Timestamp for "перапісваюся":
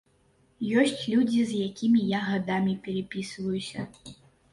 2.87-3.87